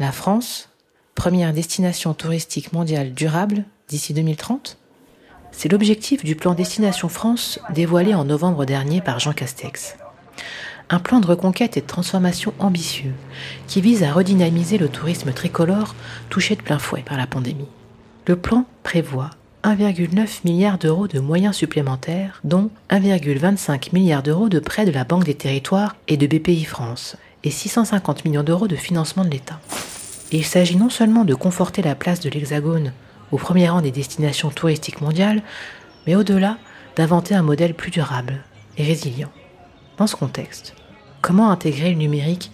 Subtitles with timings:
[0.00, 0.68] La France,
[1.16, 4.78] première destination touristique mondiale durable d'ici 2030
[5.50, 9.96] C'est l'objectif du plan Destination France dévoilé en novembre dernier par Jean Castex.
[10.88, 13.12] Un plan de reconquête et de transformation ambitieux
[13.66, 15.96] qui vise à redynamiser le tourisme tricolore
[16.30, 17.68] touché de plein fouet par la pandémie.
[18.28, 19.30] Le plan prévoit
[19.64, 25.24] 1,9 milliard d'euros de moyens supplémentaires, dont 1,25 milliard d'euros de prêts de la Banque
[25.24, 29.60] des Territoires et de BPI France, et 650 millions d'euros de financement de l'État.
[30.30, 32.92] Il s'agit non seulement de conforter la place de l'Hexagone
[33.32, 35.42] au premier rang des destinations touristiques mondiales,
[36.06, 36.58] mais au-delà,
[36.96, 38.42] d'inventer un modèle plus durable
[38.76, 39.30] et résilient.
[39.96, 40.74] Dans ce contexte,
[41.22, 42.50] comment intégrer le numérique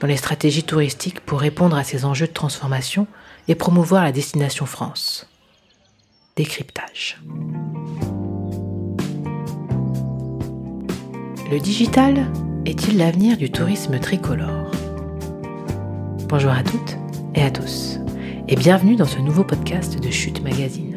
[0.00, 3.06] dans les stratégies touristiques pour répondre à ces enjeux de transformation
[3.48, 5.28] et promouvoir la destination France?
[6.36, 7.20] Décryptage.
[11.50, 12.30] Le digital
[12.66, 14.70] est-il l'avenir du tourisme tricolore
[16.28, 16.96] Bonjour à toutes
[17.34, 17.98] et à tous,
[18.48, 20.96] et bienvenue dans ce nouveau podcast de Chute Magazine.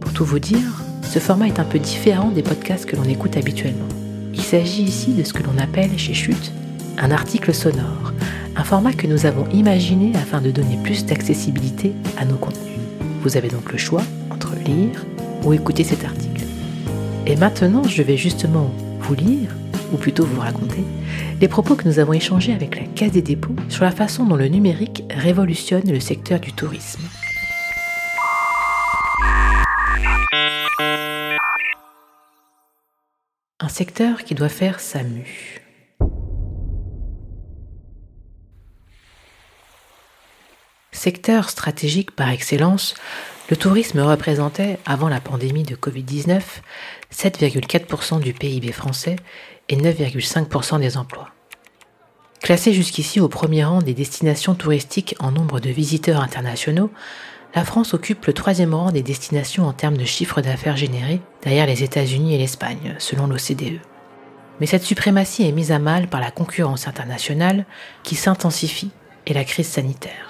[0.00, 3.36] Pour tout vous dire, ce format est un peu différent des podcasts que l'on écoute
[3.36, 3.88] habituellement.
[4.32, 6.52] Il s'agit ici de ce que l'on appelle chez Chute
[6.98, 8.12] un article sonore,
[8.56, 12.78] un format que nous avons imaginé afin de donner plus d'accessibilité à nos contenus.
[13.22, 15.04] Vous avez donc le choix entre lire
[15.44, 16.44] ou écouter cet article.
[17.26, 19.54] Et maintenant, je vais justement vous lire
[19.92, 20.84] ou plutôt vous raconter,
[21.40, 24.36] les propos que nous avons échangés avec la Caisse des dépôts sur la façon dont
[24.36, 27.02] le numérique révolutionne le secteur du tourisme.
[33.58, 35.60] Un secteur qui doit faire sa mue.
[40.92, 42.94] Secteur stratégique par excellence,
[43.50, 46.40] le tourisme représentait, avant la pandémie de Covid-19,
[47.12, 49.16] 7,4% du PIB français
[49.68, 51.30] et 9,5% des emplois.
[52.40, 56.90] Classée jusqu'ici au premier rang des destinations touristiques en nombre de visiteurs internationaux,
[57.56, 61.66] la France occupe le troisième rang des destinations en termes de chiffre d'affaires générés, derrière
[61.66, 63.80] les États-Unis et l'Espagne, selon l'OCDE.
[64.60, 67.66] Mais cette suprématie est mise à mal par la concurrence internationale
[68.04, 68.92] qui s'intensifie
[69.26, 70.29] et la crise sanitaire.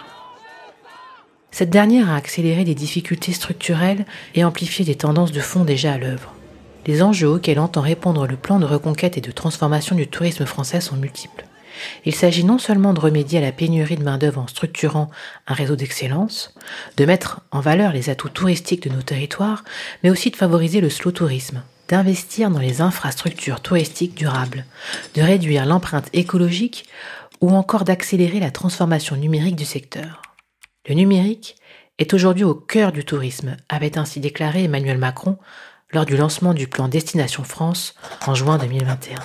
[1.60, 5.98] Cette dernière a accéléré des difficultés structurelles et amplifié des tendances de fond déjà à
[5.98, 6.32] l'œuvre.
[6.86, 10.80] Les enjeux auxquels entend répondre le plan de reconquête et de transformation du tourisme français
[10.80, 11.44] sont multiples.
[12.06, 15.10] Il s'agit non seulement de remédier à la pénurie de main-d'œuvre en structurant
[15.46, 16.54] un réseau d'excellence,
[16.96, 19.62] de mettre en valeur les atouts touristiques de nos territoires,
[20.02, 24.64] mais aussi de favoriser le slow tourisme, d'investir dans les infrastructures touristiques durables,
[25.14, 26.86] de réduire l'empreinte écologique
[27.42, 30.22] ou encore d'accélérer la transformation numérique du secteur.
[30.88, 31.56] Le numérique
[31.98, 35.36] est aujourd'hui au cœur du tourisme, avait ainsi déclaré Emmanuel Macron
[35.92, 37.94] lors du lancement du plan Destination France
[38.26, 39.18] en juin 2021.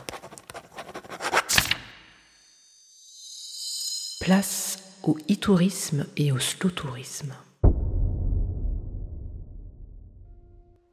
[4.20, 7.34] Place au e-tourisme et au slow tourisme.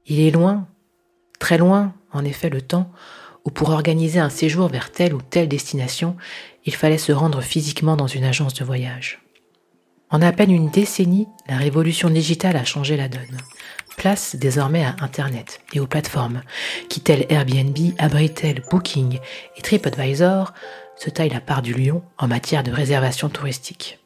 [0.06, 0.69] Il est loin,
[1.41, 2.93] très loin, en effet, le temps
[3.44, 6.17] où pour organiser un séjour vers telle ou telle destination,
[6.65, 9.22] il fallait se rendre physiquement dans une agence de voyage.
[10.12, 13.39] En à peine une décennie, la révolution digitale a changé la donne.
[13.97, 16.43] Place désormais à Internet et aux plateformes
[16.91, 19.19] qui, telles Airbnb, Abritel, Booking
[19.56, 20.53] et TripAdvisor,
[20.97, 24.00] se taillent la part du lion en matière de réservation touristique.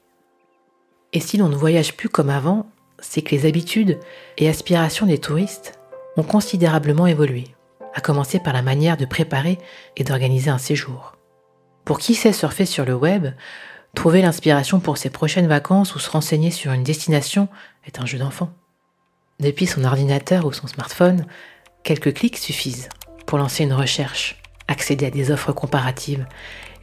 [1.12, 3.98] Et si l'on ne voyage plus comme avant, c'est que les habitudes
[4.38, 5.80] et aspirations des touristes
[6.16, 7.48] ont considérablement évolué,
[7.94, 9.58] à commencer par la manière de préparer
[9.96, 11.16] et d'organiser un séjour.
[11.84, 13.28] Pour qui sait surfer sur le web,
[13.96, 17.48] Trouver l'inspiration pour ses prochaines vacances ou se renseigner sur une destination
[17.86, 18.52] est un jeu d'enfant.
[19.40, 21.26] Depuis son ordinateur ou son smartphone,
[21.82, 22.90] quelques clics suffisent
[23.26, 26.26] pour lancer une recherche, accéder à des offres comparatives,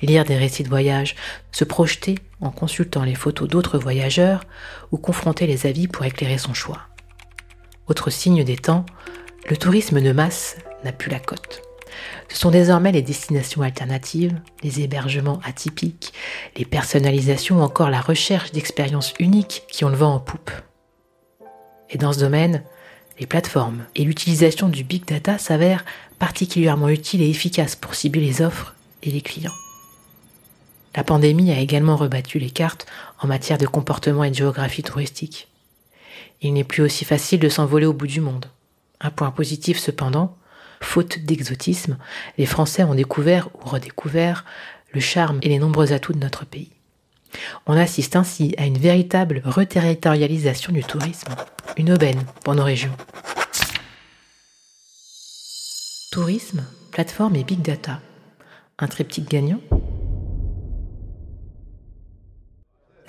[0.01, 1.15] lire des récits de voyage,
[1.51, 4.43] se projeter en consultant les photos d'autres voyageurs
[4.91, 6.81] ou confronter les avis pour éclairer son choix.
[7.87, 8.87] Autre signe des temps,
[9.47, 11.61] le tourisme de masse n'a plus la cote.
[12.29, 16.13] Ce sont désormais les destinations alternatives, les hébergements atypiques,
[16.57, 20.51] les personnalisations ou encore la recherche d'expériences uniques qui ont le vent en poupe.
[21.89, 22.63] Et dans ce domaine,
[23.19, 25.85] les plateformes et l'utilisation du big data s'avèrent
[26.17, 28.73] particulièrement utiles et efficaces pour cibler les offres
[29.03, 29.51] et les clients.
[30.95, 32.85] La pandémie a également rebattu les cartes
[33.19, 35.47] en matière de comportement et de géographie touristique.
[36.41, 38.47] Il n'est plus aussi facile de s'envoler au bout du monde.
[39.01, 40.37] Un point positif cependant,
[40.83, 41.97] Faute d'exotisme,
[42.37, 44.45] les Français ont découvert ou redécouvert
[44.93, 46.69] le charme et les nombreux atouts de notre pays.
[47.65, 51.33] On assiste ainsi à une véritable reterritorialisation du tourisme,
[51.77, 52.95] une aubaine pour nos régions.
[56.11, 57.99] Tourisme, plateforme et big data.
[58.77, 59.61] Un triptyque gagnant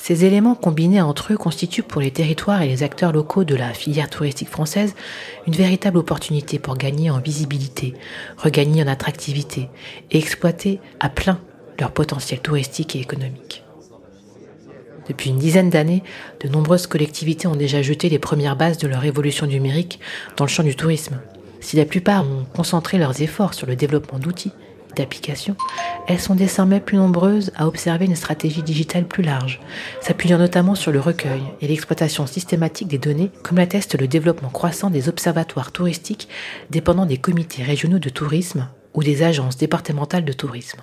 [0.06, 3.72] Ces éléments combinés entre eux constituent pour les territoires et les acteurs locaux de la
[3.72, 4.94] filière touristique française
[5.46, 7.94] une véritable opportunité pour gagner en visibilité,
[8.36, 9.70] regagner en attractivité
[10.10, 11.40] et exploiter à plein
[11.80, 13.64] leur potentiel touristique et économique.
[15.08, 16.02] Depuis une dizaine d'années,
[16.40, 20.00] de nombreuses collectivités ont déjà jeté les premières bases de leur évolution numérique
[20.36, 21.18] dans le champ du tourisme.
[21.60, 24.52] Si la plupart ont concentré leurs efforts sur le développement d'outils,
[26.06, 29.60] elles sont désormais plus nombreuses à observer une stratégie digitale plus large,
[30.00, 34.90] s'appuyant notamment sur le recueil et l'exploitation systématique des données, comme l'atteste le développement croissant
[34.90, 36.28] des observatoires touristiques
[36.70, 40.80] dépendant des comités régionaux de tourisme ou des agences départementales de tourisme.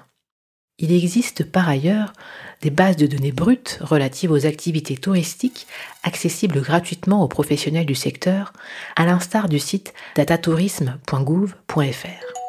[0.80, 2.14] Il existe par ailleurs
[2.62, 5.68] des bases de données brutes relatives aux activités touristiques
[6.04, 8.54] accessibles gratuitement aux professionnels du secteur,
[8.96, 12.41] à l'instar du site datatourisme.gouv.fr.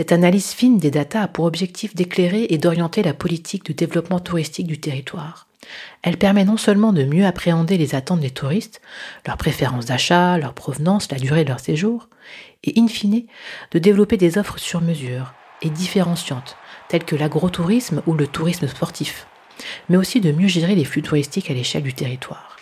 [0.00, 4.18] Cette analyse fine des datas a pour objectif d'éclairer et d'orienter la politique de développement
[4.18, 5.46] touristique du territoire.
[6.00, 8.80] Elle permet non seulement de mieux appréhender les attentes des touristes,
[9.26, 12.08] leurs préférences d'achat, leur provenance, la durée de leur séjour,
[12.64, 13.24] et in fine,
[13.72, 16.56] de développer des offres sur mesure et différenciantes,
[16.88, 19.26] telles que l'agrotourisme ou le tourisme sportif,
[19.90, 22.56] mais aussi de mieux gérer les flux touristiques à l'échelle du territoire.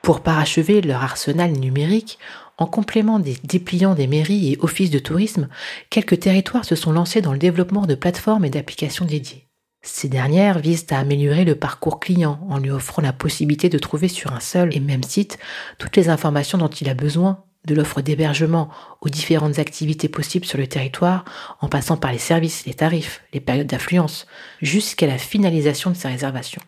[0.00, 2.18] Pour parachever leur arsenal numérique,
[2.58, 5.48] en complément des dépliants des mairies et offices de tourisme,
[5.90, 9.46] quelques territoires se sont lancés dans le développement de plateformes et d'applications dédiées.
[9.82, 14.08] Ces dernières visent à améliorer le parcours client en lui offrant la possibilité de trouver
[14.08, 15.38] sur un seul et même site
[15.78, 18.68] toutes les informations dont il a besoin, de l'offre d'hébergement
[19.00, 21.24] aux différentes activités possibles sur le territoire,
[21.60, 24.26] en passant par les services, les tarifs, les périodes d'affluence,
[24.62, 26.62] jusqu'à la finalisation de sa réservation.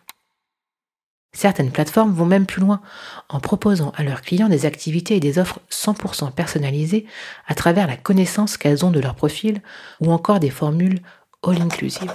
[1.31, 2.81] Certaines plateformes vont même plus loin
[3.29, 7.05] en proposant à leurs clients des activités et des offres 100% personnalisées
[7.47, 9.61] à travers la connaissance qu'elles ont de leur profil
[10.01, 10.99] ou encore des formules
[11.43, 12.13] all-inclusive.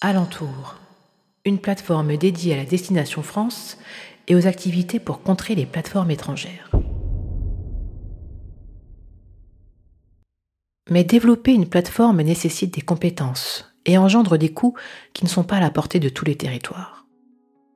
[0.00, 0.76] Alentour,
[1.44, 3.78] une plateforme dédiée à la destination France
[4.26, 6.70] et aux activités pour contrer les plateformes étrangères.
[10.90, 14.74] Mais développer une plateforme nécessite des compétences, et engendre des coûts
[15.12, 17.06] qui ne sont pas à la portée de tous les territoires.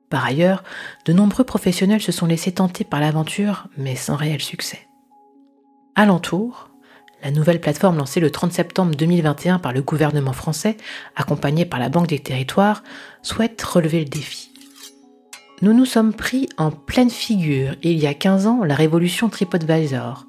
[0.09, 0.63] Par ailleurs,
[1.05, 4.87] de nombreux professionnels se sont laissés tenter par l'aventure, mais sans réel succès.
[5.95, 6.69] Alentour,
[7.23, 10.77] la nouvelle plateforme lancée le 30 septembre 2021 par le gouvernement français,
[11.15, 12.83] accompagnée par la Banque des Territoires,
[13.21, 14.51] souhaite relever le défi.
[15.61, 20.25] Nous nous sommes pris en pleine figure il y a 15 ans la révolution TripAdvisor,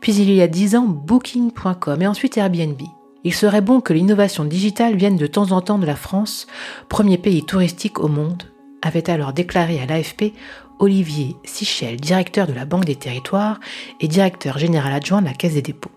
[0.00, 2.82] puis il y a 10 ans Booking.com et ensuite Airbnb.
[3.24, 6.46] Il serait bon que l'innovation digitale vienne de temps en temps de la France,
[6.88, 8.42] premier pays touristique au monde,
[8.82, 10.32] avait alors déclaré à l'AFP
[10.80, 13.60] Olivier Sichel, directeur de la Banque des Territoires
[14.00, 15.92] et directeur général adjoint de la Caisse des dépôts.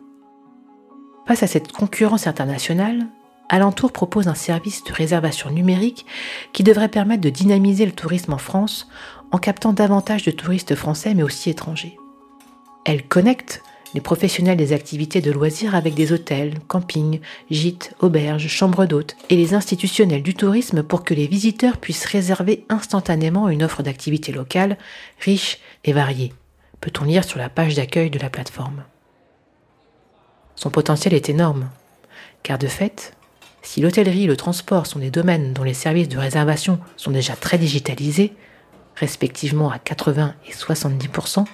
[1.25, 3.07] Face à cette concurrence internationale,
[3.49, 6.05] Alentour propose un service de réservation numérique
[6.53, 8.87] qui devrait permettre de dynamiser le tourisme en France
[9.31, 11.97] en captant davantage de touristes français mais aussi étrangers.
[12.85, 13.63] Elle connecte
[13.95, 19.37] les professionnels des activités de loisirs avec des hôtels, campings, gîtes, auberges, chambres d'hôtes et
[19.37, 24.77] les institutionnels du tourisme pour que les visiteurs puissent réserver instantanément une offre d'activités locales
[25.21, 26.33] riche et variée,
[26.81, 28.83] peut-on lire sur la page d'accueil de la plateforme?
[30.57, 31.69] Son potentiel est énorme,
[32.43, 33.13] car de fait,
[33.61, 37.37] si l'hôtellerie et le transport sont des domaines dont les services de réservation sont déjà
[37.37, 38.33] très digitalisés,
[38.95, 41.45] respectivement à 80 et 70%,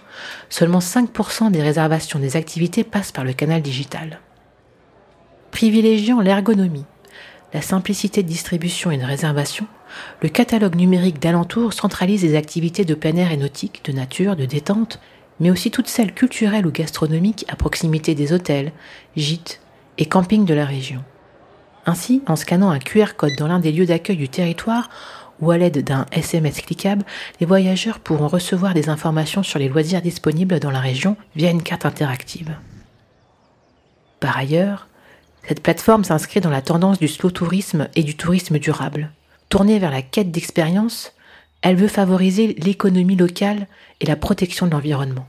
[0.50, 4.19] seulement 5% des réservations des activités passent par le canal digital.
[5.51, 6.86] Privilégiant l'ergonomie,
[7.53, 9.67] la simplicité de distribution et de réservation,
[10.21, 14.45] le catalogue numérique d'alentour centralise les activités de plein air et nautique, de nature, de
[14.45, 15.00] détente,
[15.39, 18.71] mais aussi toutes celles culturelles ou gastronomiques à proximité des hôtels,
[19.15, 19.60] gîtes
[19.98, 21.03] et campings de la région.
[21.86, 24.89] Ainsi, en scannant un QR code dans l'un des lieux d'accueil du territoire,
[25.41, 27.03] ou à l'aide d'un SMS cliquable,
[27.39, 31.63] les voyageurs pourront recevoir des informations sur les loisirs disponibles dans la région via une
[31.63, 32.55] carte interactive.
[34.19, 34.88] Par ailleurs,
[35.48, 39.12] cette plateforme s'inscrit dans la tendance du slow tourisme et du tourisme durable.
[39.50, 41.13] Tournée vers la quête d'expérience,
[41.62, 43.67] elle veut favoriser l'économie locale
[44.00, 45.27] et la protection de l'environnement.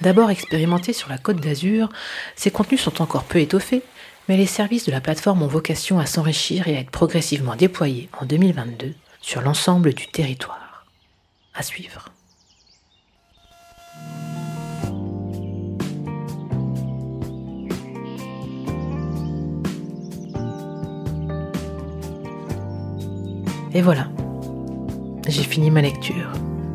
[0.00, 1.88] D'abord expérimentés sur la côte d'Azur,
[2.34, 3.82] ces contenus sont encore peu étoffés,
[4.28, 8.08] mais les services de la plateforme ont vocation à s'enrichir et à être progressivement déployés
[8.20, 10.86] en 2022 sur l'ensemble du territoire.
[11.54, 12.10] À suivre.
[23.74, 24.08] Et voilà,
[25.28, 26.30] j'ai fini ma lecture.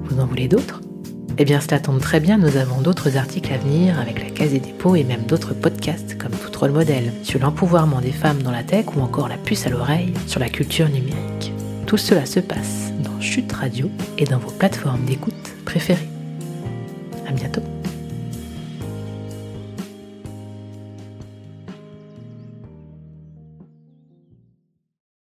[0.05, 0.81] Vous en voulez d'autres?
[1.39, 4.51] Eh bien, cela tombe très bien, nous avons d'autres articles à venir avec la Case
[4.51, 8.51] des dépôts et même d'autres podcasts comme Tout Rôle Modèle sur l'empouvoirment des femmes dans
[8.51, 11.53] la tech ou encore la puce à l'oreille sur la culture numérique.
[11.85, 16.09] Tout cela se passe dans Chute Radio et dans vos plateformes d'écoute préférées.